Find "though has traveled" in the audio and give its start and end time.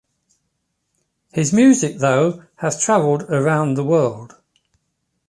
1.99-3.21